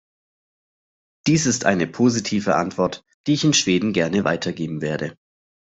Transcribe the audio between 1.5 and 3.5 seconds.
eine positive Antwort, die ich